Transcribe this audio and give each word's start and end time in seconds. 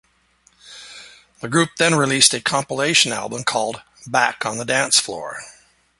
The 1.41 1.47
group 1.47 1.75
then 1.77 1.93
released 1.93 2.33
a 2.33 2.41
compilation 2.41 3.11
album 3.11 3.43
called 3.43 3.83
"Back 4.07 4.47
On 4.47 4.57
The 4.57 4.65
Dancefloor". 4.65 5.35